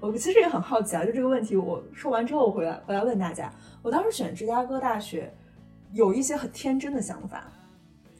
[0.00, 3.52] 我其实也很好奇啊，就这个问题，我说完之后我回来回来问大家，
[3.82, 5.32] 我当时选芝加哥大学，
[5.92, 7.50] 有一些很天真的想法，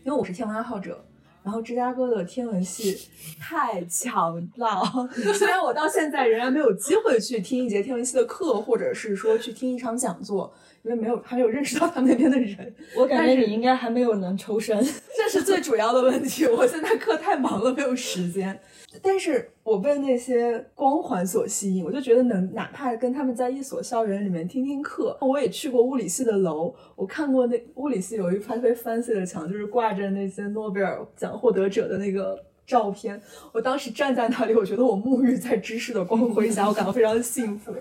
[0.05, 1.05] 因为我是天文爱好者。
[1.43, 4.83] 然后芝加哥的天文系太强了，
[5.33, 10.53] 虽然我到现在仍然没有机会去听一节天文系的课，或者是说去听一场讲座，
[10.87, 12.73] 因为没有还没有认识到他们那边的人。
[12.97, 14.79] 我感觉你应该还没有能抽身，
[15.17, 16.47] 这是最主要的问题。
[16.47, 18.57] 我现在课太忙了，没有时间。
[19.03, 25.19] 但是我被那些光环所吸引，我就觉得能哪怕跟他们在一所校园里面听听课。
[25.21, 33.21] 我也去过物理系的楼，我看过那物理系有一排特别 fancy 的墙，就是挂着那些诺贝尔奖获得者的那个照片。
[33.53, 37.75] 我当时站在那里，我觉得我沐浴在知识的光辉下，我感到非常的幸福。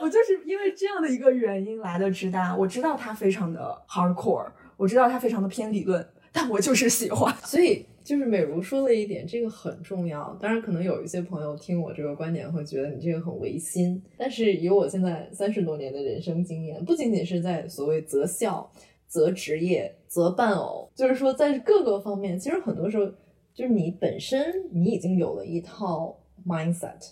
[0.00, 7.86] 我就是因为这样的一个原因来的知大，我知道它非常的 hardcore，我知道它非常的偏理论，但我就是喜欢，所以。
[8.04, 10.34] 就是美如说了一点，这个很重要。
[10.40, 14.02] 当然，可能有一些朋友听我这个观点会觉得你这个很违心。
[14.16, 18.72] 但是，以我现在三十多年的人生经验，不仅仅是在所谓择校、
[19.06, 23.04] 择职业、择伴偶，就是说在各个方面，其实很多时候
[23.52, 27.10] 就是你本身你已经有了一套 mindset，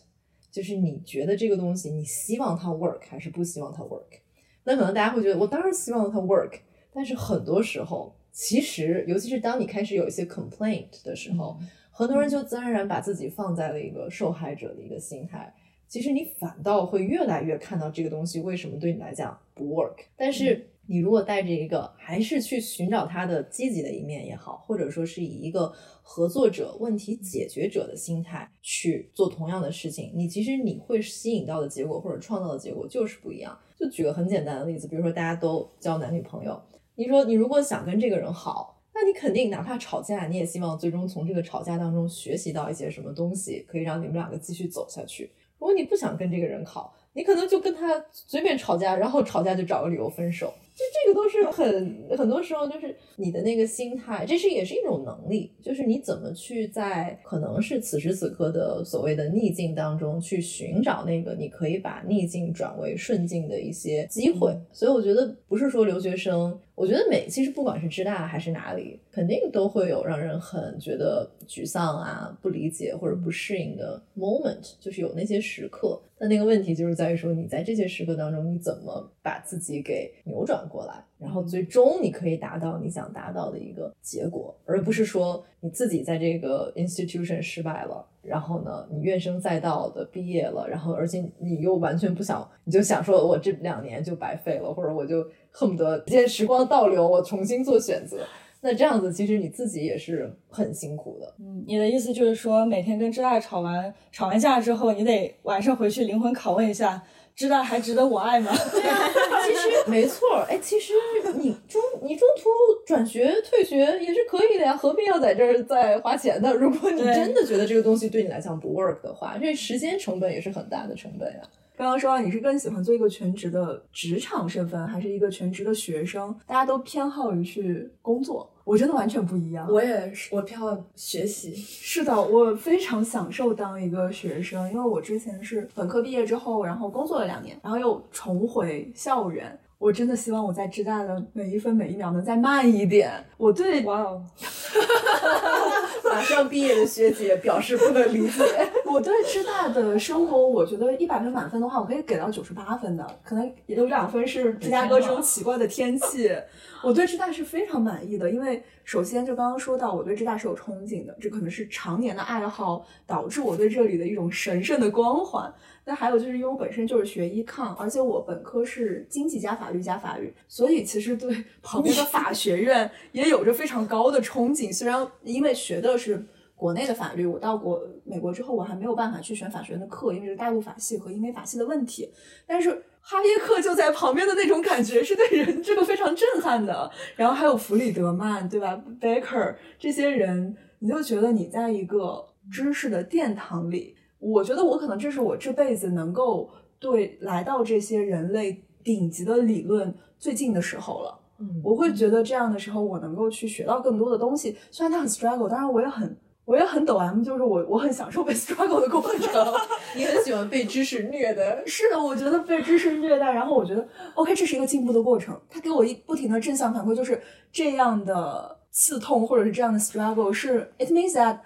[0.56, 4.20] 就是你觉得这个东西你希望它 work 还是不希望它 work。
[4.64, 6.60] 那可能大家会觉得我当然希望它 work，
[6.94, 8.16] 但是很多时候。
[8.38, 11.58] 其实，尤其是当你开始有一些 complaint 的时候，
[11.90, 15.54] 很多人就自然而然把自己放在了一个受害者的一个心态。
[15.88, 20.00] 其实你反倒会越来越看到这个东西为什么对你来讲不 work。
[20.18, 33.58] 但是你如果带着一个还是去寻找它的积极的一面也好，或者说是以一个合作者、问题解决者的心态去做同样的事情，你其实你会吸引到的结果或者创造的结果就是不一样。
[33.78, 36.60] 就举个很简单的例子，比如说大家都交男女朋友。
[36.94, 45.30] 你说，你如果想跟这个人好，那你肯定哪怕吵架，你也希望最终从这个吵架当中学习到一些什么东西，可以让你们两个继续走下去。
[45.58, 50.54] 如果你不想跟这个人好，你可能就跟他随便吵架，然后吵架就找个理由分手。
[50.76, 64.54] 就这个都是很很多时候就是你的那个心态，这是也是一种能力，就是你怎么去在可能是此时此刻的所谓的逆境当中去寻找那个你可以把逆境转为顺境的一些机会。
[64.70, 75.98] 所以我觉得不是说留学生，我觉得每其实不管是浙大还是哪里，肯定都会有让人很觉得沮丧啊、不理解或者不适应的 moment，就是有那些时刻。
[76.18, 98.18] 但那个问题就是在于说，你在这些时刻当中，你怎么把自己给扭转过来，然后最终你可以达到你想达到的一个结果，而不是说你自己在这个 institution 失败了，然后呢，你怨声载道的毕业了，然后而且你又完全不想，你就想说我这两年就白费了，或者我就恨不得这时光倒流，我重新做选择。
[98.66, 101.34] 那这样子，其实你自己也是很辛苦的。
[101.38, 107.00] 嗯，你的意思就是说，每天跟知大吵完吵完架之后，你得晚上回去灵魂拷问一下，
[107.36, 108.50] 知大还值得我爱吗？
[108.72, 109.08] 对啊，
[109.46, 110.44] 其实没错。
[110.48, 110.94] 哎，其实
[111.36, 116.52] 你中你中途转学退学也是可以的呀，何必要在这儿再花钱呢？
[116.52, 121.40] 如果你真的觉得这个东西对你来讲不 work 的话，这时间成本也是很大的成本呀。
[121.76, 126.34] 刚刚说到你是更喜欢做一个全职的职场身份，还是一个全职的学生？
[126.46, 128.50] 大家都偏好于去工作。
[128.64, 131.54] 我真的完全不一样，我也是，我偏好学习。
[131.54, 139.56] 是的，我非常享受当一个学生，因为我之前是本科毕业之后，然后工作了两年，然后又重回校园。
[139.78, 143.12] 我真的希望我在浙大的每一分每一秒能再慢一点。
[143.36, 144.24] 我对，哇哦，
[146.16, 148.42] 马上毕业的学姐表示不能理解。
[148.86, 156.34] 我对浙大的生活，我觉得一百分满分的话，我可以给到九十八分的，可能有两分是芝加哥这种奇怪的天气。
[156.82, 165.52] 我对浙大是非常满意的，因为首先就刚刚说到，我对浙大是有憧憬的，这可能是常年的爱好导致我对这里的一种神圣的光环。
[165.88, 174.72] 那还有就是，因为我本身就是学医抗，而且我本科是经济加法律加法律，所以其实对 旁边的法学院也有着非常高的憧憬。
[174.72, 176.24] 虽然因为学的是是
[176.54, 182.08] 国内的法律，我到国美国之后，我还没有办法去选法学院的课，因为是大陆法系和英美法系的问题。
[182.46, 182.70] 但是
[183.00, 186.90] 哈耶克就在旁边的那种感觉，是对人这个非常震撼的。
[187.16, 193.96] 然后还有弗里德曼，对吧？Baker 这些人，你就觉得你在一个知识的殿堂里。
[194.18, 201.20] 我觉得我可能这是我这辈子能够对来到这些人类顶级的理论最近的时候了。
[201.38, 204.56] 嗯，我会觉得这样的时候，我能够去学到更多的东西。
[204.70, 209.54] 虽然它很 struggle，当然我也很我也很抖 M，就是我我很享受被 struggle 的过程。
[209.96, 211.62] 你很喜欢被知识虐的？
[211.66, 215.38] 是的，我觉得被知识虐待，然后我觉得 OK，这是一个进步的过程。
[215.50, 217.20] 他给我一不停的正向反馈，就是
[217.52, 221.38] 这样的刺痛或者是这样的 struggle 是 it means that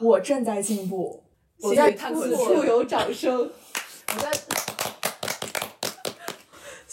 [0.00, 1.22] 我正在进步。
[1.60, 3.38] 我在突破，有掌声。
[4.14, 4.63] 我在。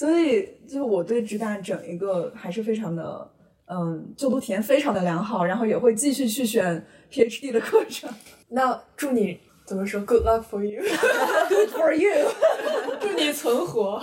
[0.01, 3.31] 所以，就我对职大整一个还是非常的，
[3.67, 8.09] 嗯，就读体验非常的良好，然后也会继续去选 PhD 的课程。
[8.49, 10.81] 那祝你怎么说？Good luck for you。
[11.49, 12.31] Good for you。
[12.99, 14.01] 祝你存活。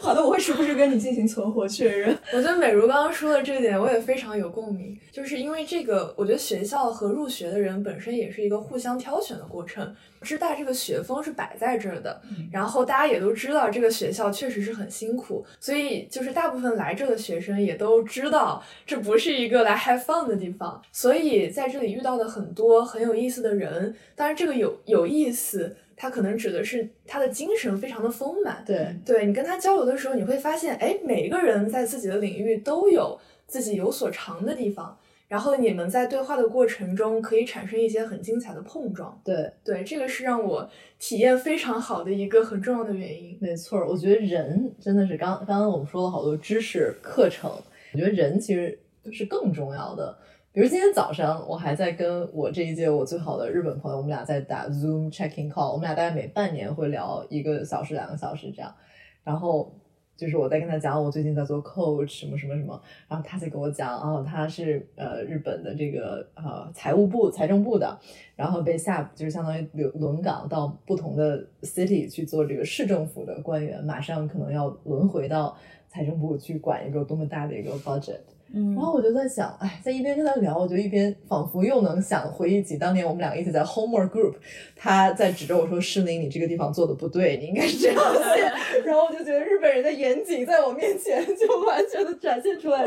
[0.00, 2.16] 好的，我会时不时跟你进行存活确认。
[2.32, 4.98] 我觉得美如刚刚说的这一点，我也非常有共鸣。
[5.12, 9.94] 就是因为这个，我觉得学校和入学的人本身也是一个互相挑选的过程。
[10.22, 23.94] 师大这个学风是摆在这儿的，然后大家也都知道这个学校确实是很辛苦，所以就是大部分来这的学生也都知道这不是一个来 have fun 的地方，所以在这里遇到的很多很有意思的人。
[24.16, 25.76] 当然，这个有有意思。
[26.00, 33.18] 他可能指的是他的精神非常的丰满，对，对你跟他交流的时候，你会发现，哎，每一个人在自己的领域都有
[33.48, 34.96] 自己有所长的地方，
[35.26, 39.20] 然后你们在对话的过程中可以产生一些很精彩的碰撞。
[39.24, 43.36] 对，对，这个是让我体验非常好的一个很重要的原因。
[43.40, 47.50] 没错，我觉得人真的是刚刚刚我们说了好多知识课程，
[47.92, 48.78] 我觉得人其实
[49.10, 50.16] 是更重要的。
[50.50, 58.74] 比如今天早上，我还在跟我这一届我最好的日本朋友，我们俩在打 Zoom checking call，我们俩大概每半年会聊一个小时、两个小时这样。
[59.22, 59.70] 然后
[60.16, 67.96] 就是我在跟他讲我最近在做 coach 什么什么什么，然后他在跟我讲，哦，他是呃日本的这个呃财务部、财政部的，
[68.34, 75.54] 然后被下就是相当于轮轮岗到不同的 city 去做这个市政府的官员，马上可能要轮回到
[75.88, 78.20] 财政部去管一个多么大的一个 budget。
[78.54, 84.34] 嗯然后我就在想，哎，在一边跟他聊，我就一边仿佛又能想回忆起当年我们两个一起在 homework group，
[84.74, 87.96] 他在指着我说：“诗玲，你这个地方做的不对，你应该是这样
[88.34, 88.42] 写。
[88.86, 92.82] ”然后我就觉得日本人的严谨在我面前就完全的展现出来，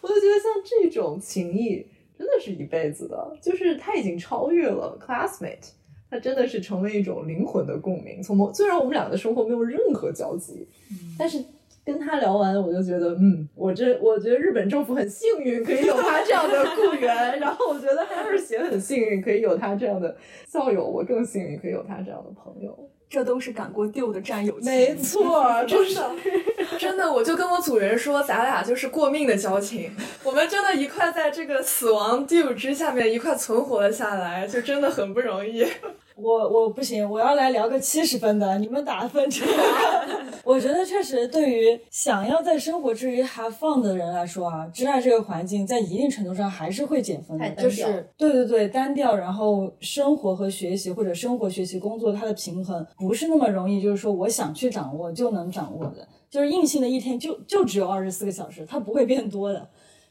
[0.00, 1.86] 我就觉得像这种情谊
[2.18, 5.72] 真的是一辈子的，就是他已经超越了 classmate。
[6.10, 8.22] 他真的是成为一种灵魂的共鸣。
[8.22, 10.68] 从某虽然我们俩的生活没有任何交集，
[11.18, 11.42] 但是
[11.84, 22.88] 跟他聊完，我就觉得，嗯，我这我觉得日本政府很幸运可以有他这样的雇员， 然后我觉得海尔协很幸运可以有他这样的校友，我更幸运可以有他这样的朋友。
[23.10, 24.56] 这都是赶过 deal 的战友。
[24.62, 26.10] 没错，真的，
[26.78, 29.90] 真的，我就跟我组员说，咱俩就是过命的交情，
[30.24, 35.62] 我们真的一块在这个死亡 deal 之下面一块存活了下来，就真的很不容易。
[36.22, 39.52] 我我不行，我要来聊个七十分的，你们打分这个。
[40.44, 59.68] 我觉得确实对于想要在生活之余 have fun 的人来说啊，知爱这个环境在一定程度上还是会减分的，就是对对对单调，然后生活和学习或者生活学习工作它的平衡不是那么容易，就是说我想去掌握就能掌握的，就是硬性的一天就就只有二十四个小时，它不会变多的。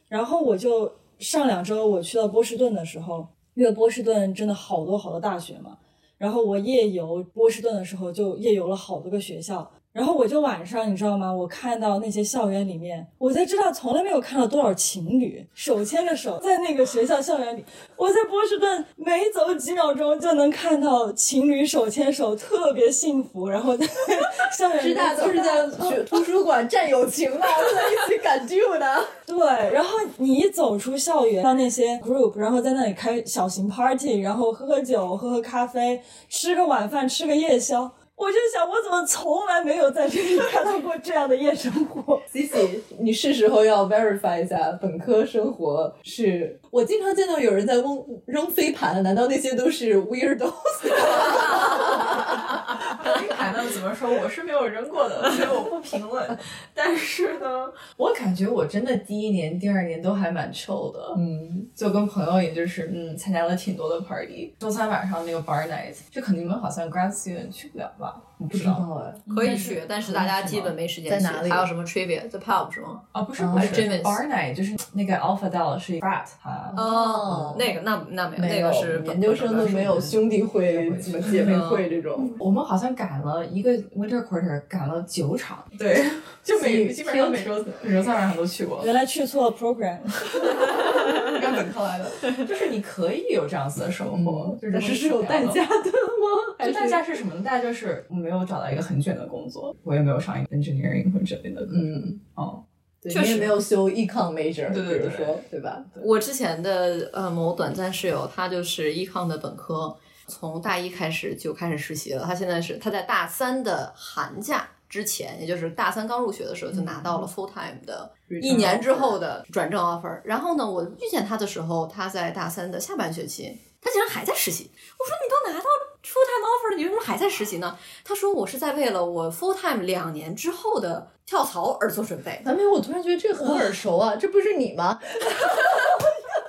[0.07, 5.77] 然后我就上两周我去到波士顿的时候，因为波士顿真的好多好多大学嘛。
[6.21, 9.71] 然后我夜游波士顿的时候，就夜游了好多个学校。
[9.93, 11.33] 然后我就晚上，你知道吗？
[11.33, 17.65] 我看到那些校园里面，我才知道从来没有看到多少情侣手牵着手在那个学校校园里。
[17.97, 23.49] 我在波士顿每走几秒钟就能看到情侣手牵手，特别幸福。
[23.49, 23.85] 然后在
[24.57, 29.05] 校园里师大都是在学图书馆战友情的， 在一起赶 due 的。
[29.25, 37.89] 对，然后你一走出校园，到那些 group，然后在那里开小型 party，然后喝喝酒、喝喝咖啡，吃个晚饭、吃个夜宵，
[38.21, 42.21] 我就想，我怎么从来没有在这里看到过这样的夜生活？
[42.31, 46.59] Cici，你是时候要 verify 一下本科生活是。
[46.69, 50.53] 我经常见到有人在扔扔飞盘，难道那些都是 weirdos？
[53.51, 53.71] 飞盘呢？
[53.71, 54.09] 怎么说？
[54.11, 56.37] 我是没有扔过的，所以我不评论。
[56.73, 60.99] 但是呢，我感觉我真的第一年、第二年都还蛮 chill 的。
[61.17, 64.53] 嗯，就跟朋友也就是嗯参加了挺多的 party。
[64.59, 68.15] 周三晚上那个 bar night，这可能你们好像 grad student 去不了吧？
[68.37, 69.03] 我不知道。
[69.03, 69.35] 哎。
[69.35, 71.23] 可以去，但是大家基本没时间去。
[71.23, 73.01] 在哪里还有什么 trivia 在 pub 是吗？
[73.11, 73.67] 啊，不是哦不是
[74.01, 82.31] bar night，就是那个 Alpha Del 是 frat，它哦那个那那没有，没有那个是研究生都没有兄弟会、什么姐妹会这种。
[82.39, 86.03] 我们好像改了一个 winter quarter，赶了九场，对，
[86.43, 89.97] 就每基本上每周每周三晚上都去过，原来去错了 program，
[91.41, 96.55] 干本科来的，就是你可以有这样子的生活，就是但是是有代价的吗？
[96.57, 97.41] 还就是代价是什么呢？
[97.43, 101.61] 代价就是我没有找到一个很卷的工作，我也没有上一个 engineering 或者之类的。
[101.71, 102.63] 嗯，哦，
[103.01, 105.83] 对，确实你也没有修 econ major，对对对比如说，对吧？
[106.03, 109.95] 我之前的呃某短暂室友，他就是 econ 的本科，
[110.31, 112.23] 从大一开始就开始实习了。
[112.25, 118.09] 他现在是他在大三的寒假之前，也就是大三刚入学的时候就拿到了 full time 的
[118.41, 120.21] 一年之后的转正 offer。
[120.23, 124.71] 然后呢，我遇见他的时候，他在大三的下半学期，他竟然还在实习。
[124.97, 125.69] 我说你都拿到
[126.01, 127.77] full time offer 了，你为什么还在实习呢？
[128.05, 132.41] 他说我是在为了我 full time 两年之后的跳槽而做准备。
[132.45, 134.97] 咱们，我突然觉得这个很耳熟啊，这不是你吗？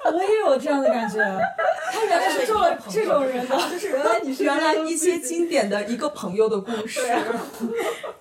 [0.05, 1.19] 我也有这样的感觉，
[1.93, 7.01] 他原来是做了这种人的，就是原来你是原来一些经典的一个朋友的故事。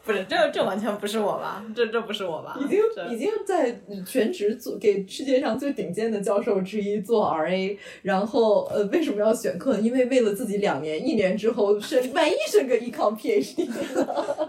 [0.03, 1.63] 不是，这这完全不是我吧？
[1.75, 2.59] 这这不是我吧？
[2.59, 9.79] 已经已经在全职做给世界上最顶尖的教授之一做 RA，然后呃为什么要选课？
[9.79, 13.69] 因为为了自己两年一年之后升万一升个 econ PhD，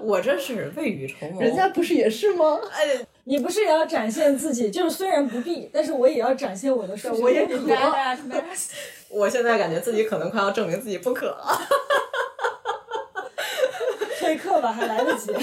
[0.03, 1.41] 我这是未雨绸缪。
[1.41, 2.59] 人家不是也是吗？
[2.73, 4.69] 哎，你不是也要展现自己？
[4.71, 7.23] 就是虽然不必，但是我也要展现我的数学。
[7.23, 8.19] 我也功得课
[9.09, 11.47] 我现在感觉自己可能快要证明自己不可了。
[14.19, 15.33] 退课吧，还来得及。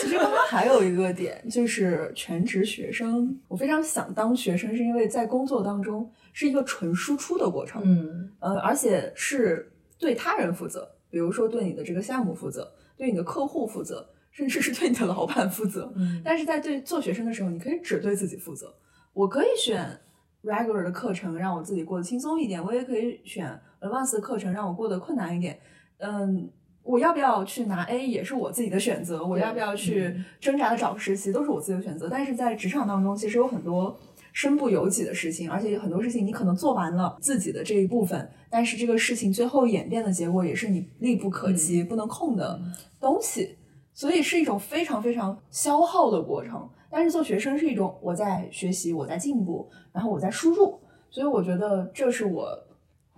[0.00, 15.92] 其实刚刚还有一个点，就是全职学生，我非常想当学生，是因为在工作当中是一个纯输出的过程，嗯呃，而且是对他人负责，比如说对你的这个项目负责，对你的客户负责，甚至是对你的老板负责。
[15.96, 18.74] 嗯 但是在对做学生的时候，你可以只对自己负责。
[19.12, 19.98] 我可以选
[20.44, 25.58] regular 的课程，让我自己过得轻松一点；我也可以选 advanced 的课程，让我过得困难一点。
[25.98, 26.50] 嗯，
[26.82, 32.08] 我要不要去拿 A 也是我自己的选择，我要不要去挣扎的找实习都是我自己的选择。
[32.08, 33.98] 但是在职场当中，其实有很多
[34.32, 42.58] 身不由己的事情，而且很多事情你可能做完了自己的这一部分，但是这个事情最后演变的结果也是你力不可及、不能控的
[43.00, 43.56] 东西，
[44.00, 46.66] 所以是一种非常非常消耗的过程。
[46.90, 50.80] 但是做学生是一种我在学习，我在进步，然后我在输入，
[51.10, 52.48] 所以我觉得这是我，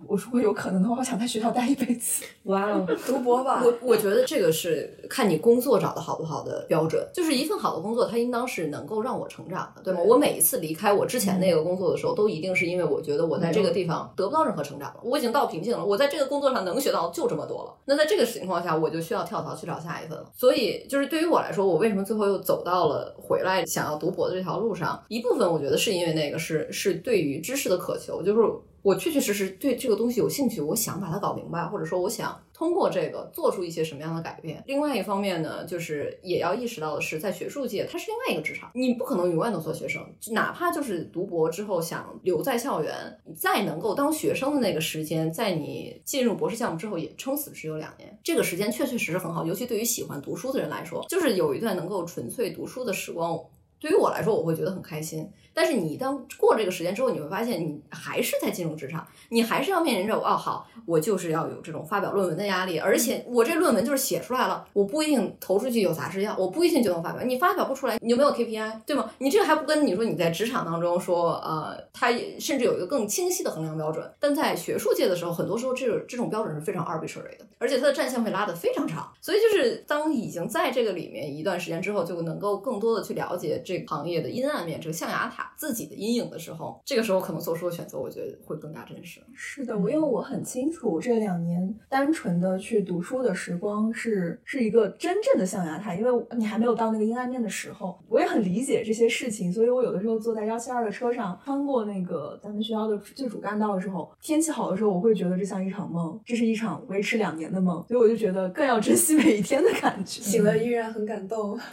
[0.07, 2.23] 我如果有可能的话，我想在学校待一辈子。
[2.43, 3.61] 哇哦， 读博吧。
[3.63, 9.99] 我我觉得这个是看你工作找的好不好的标准，就是一份好的工作，它应当是能够让我成长的，对吗？
[10.01, 17.73] 我每一次离开我之前那个工作的时候，都一定是因为我觉得我在这个地方得不到任何成长了，我已经到瓶颈了，我在这个工作上能学到就这么多了。
[17.85, 20.29] 那在这个情况下，我就需要跳槽去找下一份了。
[20.35, 25.01] 所以，就是对于我来说，我为什么最后又走到了回来想要读博的这条路上？
[25.07, 28.41] 一部分我觉得是因为那个是是对于知识的渴求，就是
[28.83, 34.61] 我确确实实对这个东西有兴趣，我想把它搞明白，或者说我想通过这个做出一些什么样的改变。
[34.67, 42.93] 另外一方面呢，就是也要意识到的是，在学术界它是另外一个职场，你不可能永远都做学生，哪怕就是读博之后想留在校园，
[43.33, 48.19] 再能够当学生的那个时间，在你进入博士项目之后，也撑死只有两年。
[48.21, 53.39] 这个时间确确实实很好，尤其对于喜欢读书的人来说，就是有一段能够纯粹读书的时光。
[53.83, 55.29] 对于我来说，我会觉得很开心。
[55.53, 67.21] 但是你一旦过这个时间之后，你会发现你还是在进入职场，你还是要面临着哦，好，我就是要有这种发表论文的压力，而且我这论文就是写出来了，我不一定投出去有杂志要，我不一定就能发表。
[67.23, 69.11] 你发表不出来，你就没有 KPI，对吗？
[69.17, 72.09] 你这个还不跟你说你在职场当中说，呃，它
[72.39, 74.09] 甚至有一个更清晰的衡量标准。
[74.21, 79.11] 但在学术界的时候，很多时候这种这种标准是非常 arbitrary 的，而且它的战线会拉得非常长。
[79.19, 89.21] 所以就是当已经在这个里面一段时间之后，就能够更多的去了解这个行业的阴暗面，这个象牙塔自己的阴影的时候，这个时候可能做出的选择，我觉得会更加真实。
[89.33, 97.99] 是的，我因为我很清楚这两年单纯的去读书的时光是是一个真正的象牙塔，因为你还没有到那个阴暗面的时候。
[98.07, 110.21] 我也很理解这些事情，所以我有的时候坐在幺七二的车上，穿过那个咱们学校的最主干道的时候，天气好的时候，我会觉得这像一场梦，这是一场维持两年的梦，所以我就觉得更要珍惜每一天的感觉。
[110.21, 111.59] 醒了依然很感动。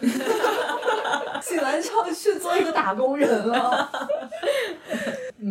[1.42, 3.90] 醒来要去做一个打工人了。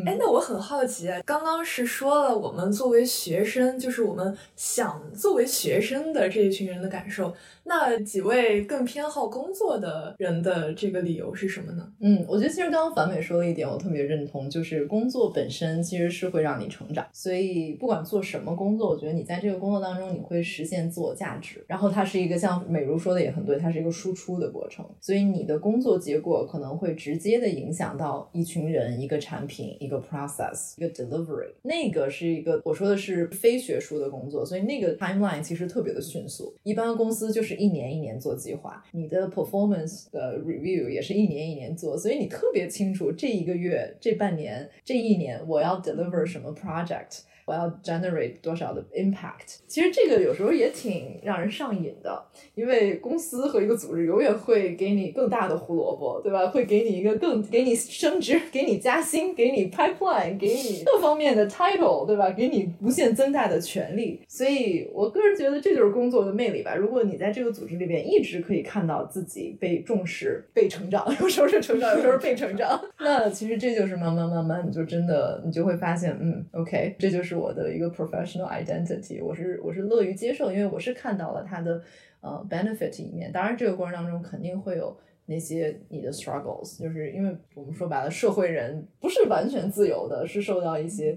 [0.06, 7.34] 哎，那我很好奇，刚刚是说了我们作为学生，就是我们想作为学生的这一群人的感受。
[7.66, 11.88] 那几位更偏好工作的人的这个理由是什么呢？
[12.00, 47.22] 嗯，我觉得其实刚刚樊美说了一点，我特别认同，就是工作本身其实是会让你成长，所以不管做什么工作，我觉得你在这个工作当中你会实现自我价值，然后它是一个像美如说的也很对，它是一个输出的过程，所以你的工作结果可能会直接的影响到一群人、一个产品、一个 process、一个 delivery，那个是一个我说的是非学术的工作，所以那个 timeline 其实特别的迅速，一般公司就是一年一年做计划，你的 performance 的 review 也是一年一年做，所以你特别清楚这一个月、这半年、这一年我要 deliver 什么 project。
[47.50, 49.58] 我要 generate 多少的 impact？
[49.68, 56.46] 其实这个有时候也挺让人上瘾的，因为公司和一个组织永远会给你更大的胡萝卜，对吧？
[56.48, 62.30] 会给你一个更给你升职、给你加薪、给你 pipeline，给你各方面的 title，对吧？
[62.30, 64.22] 给你无限增大的权利。
[64.28, 66.76] 所以我个人觉得这就是工作的魅力吧。
[66.76, 79.24] 如果你在这个组织里边一直可以看到自己被重视、被成长，有时候是成长，有时候是被成长， 那其实这就是慢慢慢慢，你就真的你就会发现，嗯，OK，这就是我的一个 professional identity。
[79.24, 81.82] 我是我是乐于接受，因为我是看到了它的
[82.22, 83.32] 呃 benefit 一面。
[83.32, 84.96] 当然，这个过程当中肯定会有。
[85.32, 91.16] 那些你的 struggles，就是因为我们说白了，社会人不是完全自由的，是受到一些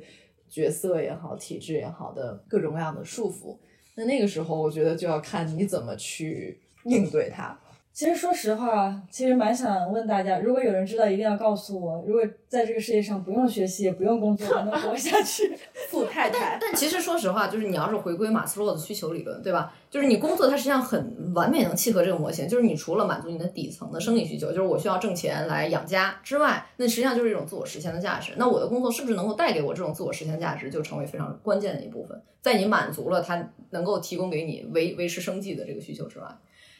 [0.50, 3.56] 角色也好、体制也好的各种各样的束缚。
[3.94, 7.58] 那那个时候，我觉得就要看你怎么去应对它。
[7.92, 12.02] 其实说实话，其实蛮想问大家，如果有人知道，一定要告诉我。
[12.06, 15.54] 如果在这个世界上不用学习也不用工作，还能活下去？
[15.90, 16.56] 富太太。
[16.58, 19.74] 但其实说实话，就是你要是回归马斯洛的需求理论，对吧？
[19.90, 22.48] 就是你工作，它实际上很完美能契合这个模型。
[22.48, 28.32] 就是你除了满足你的底层的生理需求，就是我需要挣钱来养家之外，那实际上就是一种自我实现的价值。
[28.38, 32.18] 那我的工作是不是能够带给我这种自我实现价值，就成为非常关键的一部分。
[32.40, 36.24] 在你满足了它能够提供给你维维持生计的这个需求之外。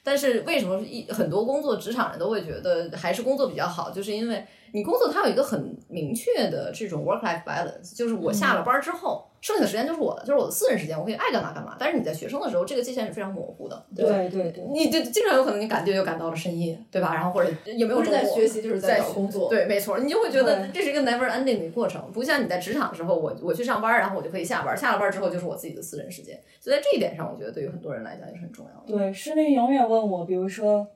[0.03, 3.91] 但是为什么一很多工作职场人都会觉得还是工作比较好？
[3.91, 9.29] 就是因为你工作它有一个很明确的这种 work life balance，就是我下了班之后。
[9.43, 11.75] 剩下的时间就是我的，就是我的私人时间，我可以爱干嘛干嘛。
[11.77, 13.85] 但是你在学生的时候，这个界限是非常模糊的。
[13.93, 17.13] 对对对，你就经常有可能你赶队就赶到了深夜，对吧？
[17.13, 19.49] 然后或者有没有在学习，就是在工作。
[19.51, 22.09] 对，没错，你就会觉得这是一个 never ending 的过程。
[22.13, 26.41] 不像你在职场的时候，我我去上班，然后我就可以下班，下了班之后就是我自己的私人时间。
[26.61, 28.97] 所以在这一点上，我觉得对于很多人来讲也是很重要的。
[28.97, 30.87] 对，诗林永远问我，比如说，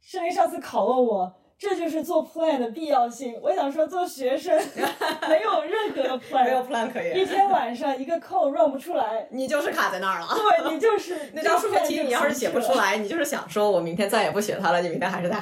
[0.00, 1.34] 诗林上次拷问我。
[1.60, 3.38] 这就是做 plan 的必要性。
[3.42, 4.58] 我想说，做学生
[5.28, 7.20] 没有任何的 plan，没有 plan 可以。
[7.20, 10.26] 一天晚上一个 code run 不出来，你就是卡在那儿了。
[10.34, 15.36] 对你就是 那张数学题，你要是写不出来，你就是想说我明天再也不写它了，你明天还是得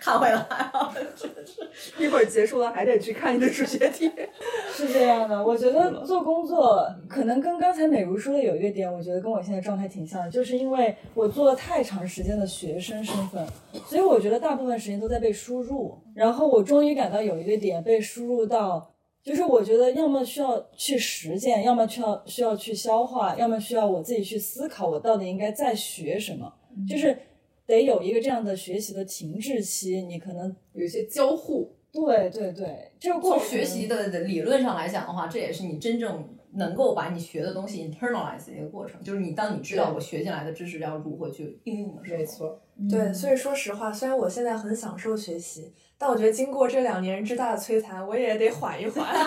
[0.00, 0.42] 看回来。
[1.14, 4.10] 真是，一会儿结束了还得去看你的数学题。
[4.72, 13.46] 是这样的，我觉得做工作可能跟刚才美如说的有一个点，我觉得跟我现在状态挺像的，就是因为我做了太长时间的学生身份，
[13.84, 15.57] 所以我觉得大部分时间都在被输。
[15.58, 26.52] 输入，然后我终于感到有一个点被输入到，就是我觉得要么需要去实践，要么需要需要去消化，要么需要我自己去思考，我到底应该再学什么，
[26.88, 27.18] 就是
[27.66, 31.68] 得有一个这样的学习的停滞期，你可能有一些交互。
[31.92, 42.18] 对对对，这个过程学习的理论上来讲的话，这也是你真正能够把你学的东西 internalize 的一个过程，就是你当你知道我学进来的知识要如何去应用的时候。
[42.18, 42.60] 没错。
[42.88, 49.04] 对，所以说实话，虽然我现在很享受学习，但我觉得经过这两年之大的摧残，我也得缓一缓。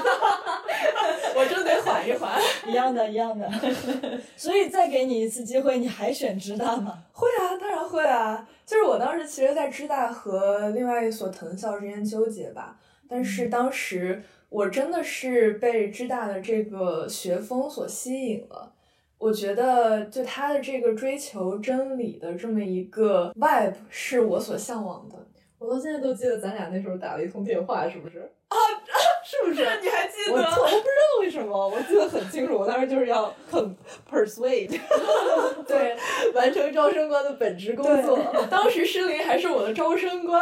[1.42, 2.40] 我就得缓一缓。
[2.68, 3.50] 一样的，一样的。
[4.38, 7.04] 所以再给你一次机会，你还选知大吗？
[7.12, 8.48] 会啊，当然会啊。
[8.66, 12.78] 就是我当时其实，在知大和另外一所藤校之间纠结吧。
[13.10, 18.74] 但是当时我真的是被知大的这个学风所吸引了。
[19.18, 25.16] 我觉得，就他的这个追求真理的这么一个 vibe，是我所向往的。
[25.60, 28.32] 我到现在都记得咱俩那时候打了一通电话，是不是？
[29.32, 29.62] 啊，是不是？
[29.82, 30.34] 你还记得？
[30.34, 32.58] 我错，我不知道为什么，我记得很清楚。
[32.58, 33.76] 我当时就是要很
[34.10, 34.80] persuade，
[35.68, 35.96] 对，
[36.34, 38.20] 完成招生官的本职工作。
[38.50, 40.42] 当时诗林还是我的招生官。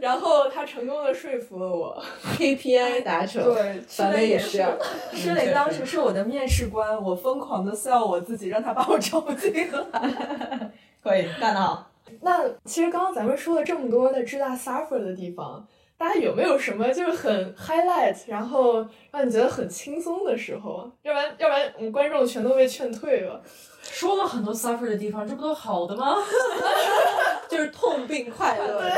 [0.00, 2.02] 然后他成功的说服了我
[2.38, 4.64] ，KPI 达成，对，反正也是。
[5.12, 10.70] 施林当时是我的面试官，我疯狂的 sell 我自己，让他把我招进来。
[11.02, 11.90] 可以，干得好。
[12.22, 15.66] 那其实刚刚咱们说了这么多的知大 suffer 的地方，
[16.00, 18.76] 大家有没有什么就是很 highlight，然后
[19.10, 20.90] 让你觉得很轻松的时候？
[21.02, 23.38] 要不然，要不然我们观众全都被劝退了。
[23.82, 26.16] 说了很多 suffer 的地方，这不都好的吗？
[27.50, 28.96] 就是痛并快乐着。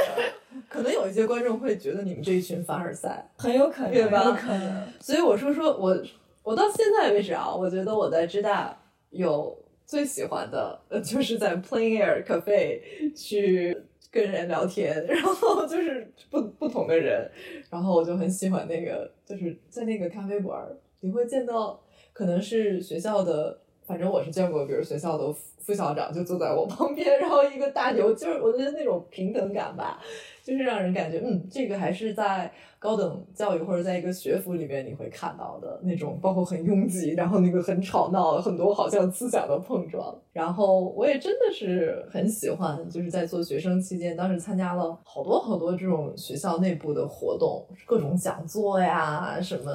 [0.69, 4.23] 可能有一些观众会觉得你们这一群凡尔赛，很有可能，对吧？
[4.25, 4.87] 有可能。
[5.01, 6.01] 所以我说说我，
[6.45, 12.81] 我到现在为止啊，我觉得我在知大有最喜欢的，就是在 Plain Air Cafe
[13.17, 13.77] 去
[14.13, 17.29] 跟人聊天， 然后就是不不同的人，
[17.69, 20.65] 然后我就很喜欢那个，就是在那个咖啡馆，
[21.01, 23.59] 你会见到可能是学校的。
[23.85, 30.01] 反正我是见过，比如学校的副校长就坐在我旁边，然后一个大牛，就是我觉得那种平等感吧，
[30.43, 40.21] 就是让人感觉，嗯，这个还是在高等教育或者在一个学府里面你会看到的那种，包括很拥挤，然后那个很吵闹，很多好像思想的碰撞。
[40.33, 49.71] 然后我也真的是很喜欢，就是在做学生期间，当时参加了好多好多这种学校内部的活动，各种讲座呀什么。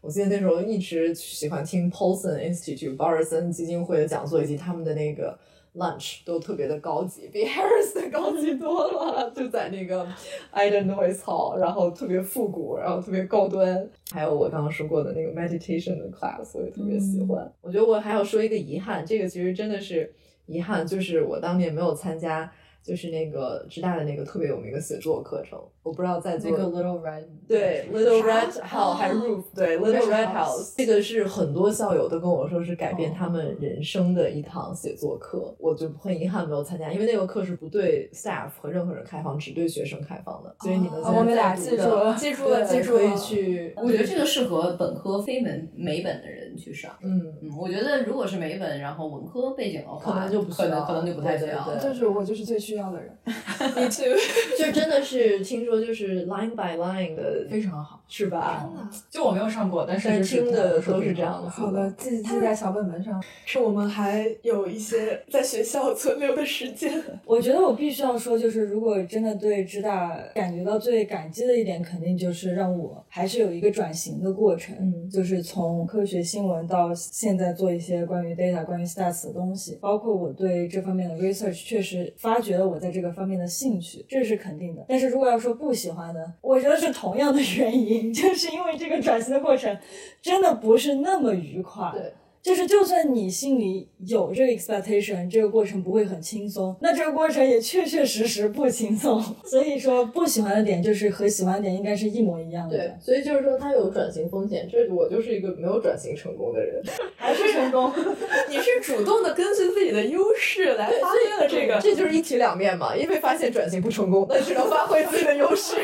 [0.00, 5.36] 我记得那时候一直喜欢听 Paulson Institute 保尔森基金会的讲座，以及他们的那个
[5.78, 9.30] lunch 都特别的高级，比 Harris 的高级多了。
[9.34, 10.06] 就在那个
[10.52, 13.88] Idenoise Hall，然后特别复古，然后特别高端。
[14.10, 17.50] 还有我刚刚说过的那个 meditation 的 class，我也特别喜欢。
[17.60, 20.12] 我觉得我还要说一个遗憾，这个其实真的是
[20.46, 22.50] 遗憾，就是我当年没有参加。
[22.82, 43.74] 就是那个职大的那个特别有名的写作课程，我不知道在座那个 Little Red 对 Little Red House 还是 Roof 对 Little Red House，这个是很多校友都跟我说是改变他们人生的一堂写作课，我就很遗憾没有参加，因为那个课是不对 staff 和任何人开放，只对学生开放的，所以你们我们俩记住了，记住了，记住可以去。
[43.76, 46.90] 我觉得这个适合本科非美美本的人去上。
[47.02, 51.76] 嗯嗯，我觉得如果是美本，然后文科背景的话，可能就不可能可能就不太需要。
[51.78, 53.10] 就是我就是最需要的人。
[53.24, 54.14] Me too，
[54.58, 58.68] 就真的是听说就是 line by line 的非常好，是吧？
[59.10, 61.48] 就我没有上过，但是听的都是这样的。
[61.48, 63.22] 好的，记记在小本本上。
[63.46, 67.02] 是我们还有一些在学校存留的时间。
[67.24, 84.84] 我觉得我必须要说，就是如果真的对知大感觉到最感激的一点，肯定就是让我还是有一个转型的过程，嗯，就是从科学新闻到现在做一些关于 data、关于 stats 的东西，包括我对这方面的 research 确实发掘我在这个方面的兴趣，这是肯定的。
[84.88, 89.76] 但是如果要说不喜欢呢，我觉得是同样的原因， 就是因为这个转型的过程
[90.22, 91.90] 真的不是那么愉快。
[91.92, 92.12] 对。
[92.42, 99.22] 就是，就算你心里有这个 expectation，这个过程不会很轻松，那这个过程也确确实实不轻松。
[99.44, 102.76] 所以说，不喜欢的点就是和喜欢的点应该是一模一样的。
[102.76, 104.68] 对，所以就是说，它有转型风险。
[104.70, 106.82] 这我就是一个没有转型成功的人，
[107.16, 107.92] 还是成功。
[108.48, 112.96] 你是主动的根据自己的优势来发挥了这个，这就是一体两面嘛。
[112.96, 115.76] 因为发现转型不成功，那只能发挥自己的优势。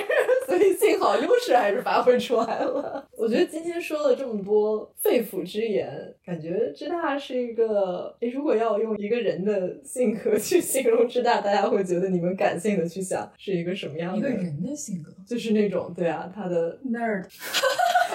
[0.46, 3.06] 所以幸好优势还是发挥出来了。
[3.16, 6.72] 我觉得今天说了这么多肺腑之言，感觉。
[6.74, 14.18] 知大是一个，如果要用一个人的性格去形容知大，大家会觉得你们感性的去想是一个什么样的？
[14.18, 17.24] 一个人的性格，就是那种对啊，他的 nerd，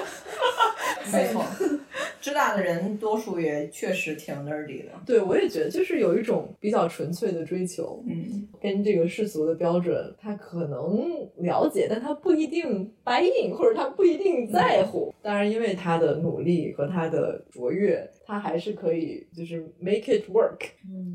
[1.12, 1.44] 没错。
[2.22, 15.14] 知大的人多数也确实挺 nerdy 的，对我也觉得就是有一种比较纯粹的追求，嗯，跟这个世俗的标准，他可能了解，但他不一定 buy in，或者他不一定在乎。
[15.22, 20.60] 当然，因为他的努力和他的卓越，他还是可以就是 make it work。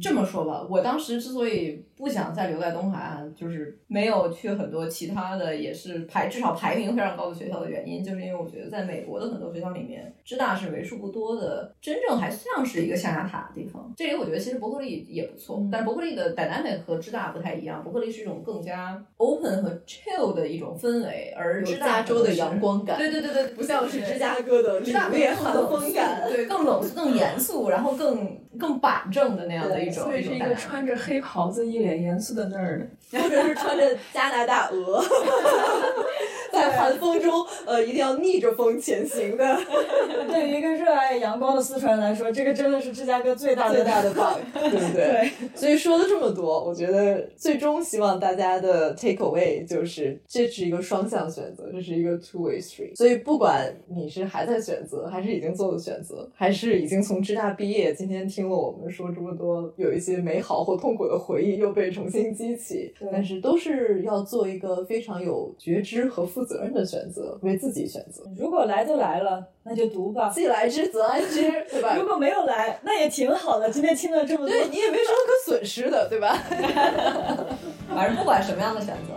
[0.03, 10.95] 这么说吧，我当时之所以不想再留在东海岸，就是没有去很多其他的，也是排至少排名非常高的学校的原因，就是因为我觉得在美国的很多学校里面，知大是为数。
[11.05, 13.93] 不多的，真正还像是一个象牙塔的地方。
[13.95, 17.83] 这里我觉得其实伯克利也不错，但是伯克利的 dynamic 和芝大不太一样。
[17.85, 30.05] 伯克利是一种更加 open 和 chill 的一种氛围，而芝加州的阳光感，对对对对，不像是芝加哥的芝大烈寒风感，对， 更冷更严肃，然后更更板正的那样的一种。
[30.05, 35.03] 所以是一个穿着黑袍子、一脸严肃的那儿的，或者是穿着加拿大鹅，
[36.55, 39.59] 在寒风中，呃，一定要逆着风前行的。
[40.31, 44.95] 对于一个热爱阳光的四川人来说，这个真的是芝加哥最大最大的 bug，对不对？
[44.95, 45.31] 对。
[45.55, 52.95] 所以说了这么多，我觉得最终希望大家的 take away 就是这是一个双向选择，这是一个 two way street。
[52.97, 68.23] 所以不管你是还在选择，还是已经做了选择，还是已经从芝大毕业，今天听了我们说这么多，有一些美好或痛苦的回忆又被重新激起，但是都是要做一个非常有觉知和负责任的选择，为自己选择。
[68.37, 69.47] 如果来都来了。
[69.67, 71.41] 那就读吧，既来之则安之，
[71.73, 71.97] 对吧？
[71.97, 73.71] 如果没有来，那也挺好的。
[73.71, 76.37] 今天听了这么多，对你也没什么可损失的，对吧？
[77.89, 79.15] 反正不管什么样的选择。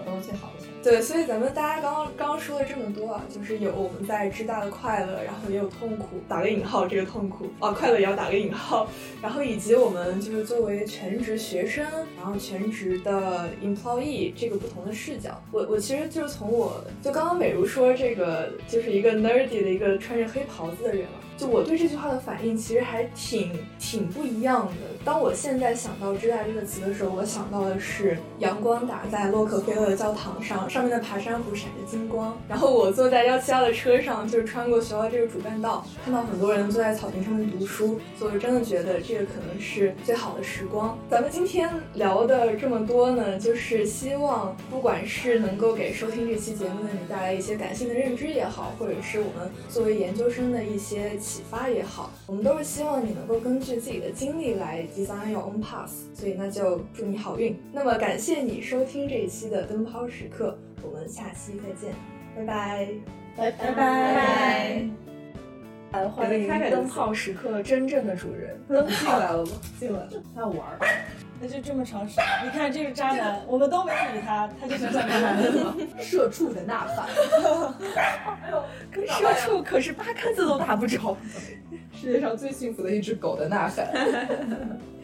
[0.88, 8.90] 对，所以咱们大家刚刚刚刚说了这么多啊，就是有我们在知大的快乐，然后也有痛苦，打个引号，这个痛苦啊，快乐也要打个引号，
[9.22, 15.44] 然后以及我们就是作为全职学生，然后全职的 employee 这个不同的视角。
[15.52, 21.27] 我我其实就是从我就刚刚美如说这个就是一个 nerdy 的一个穿着黑袍子的人了。
[21.38, 24.74] 就我对这句话的反应其实还挺挺不一样的。
[25.06, 32.38] 当我现在想到“知大”这个词的时候，我想到的是阳光打在洛克菲勒的教堂上，上面的爬山虎闪着金光。
[32.50, 40.98] 然后我坐在幺七幺的车上，就是穿过学校这个主干道，看到很多人坐在草坪上面读书，所以我真的觉得这个可能是最好的时光。
[41.10, 51.12] 咱们今天聊的这么多呢，就是希望不管是能够给收听这期节目的你带来一些感性的认知也好，或者是我们作为研究生的一些。
[51.28, 57.54] 启发也好，我们都是希望你能够根据自己的经历来 design your own path，所以那就祝你好运。
[57.74, 61.94] 那么感谢你收听这一期的灯泡时刻，我们下期再见，
[62.34, 62.88] 拜拜，
[63.36, 64.88] 拜拜拜拜。
[65.92, 69.52] 来欢迎灯泡时刻真正的主人，灯进来了吗？
[69.78, 70.60] 进来了，他要 玩。
[71.40, 72.26] 那就这么长时间。
[72.44, 75.76] 你看这个渣男，我们都没理他，他就想想渣男了。
[76.00, 77.08] 社畜的呐喊，
[78.92, 81.16] 跟社畜可是八竿子都打不着。
[81.94, 83.88] 世界上最幸福的一只狗的呐喊。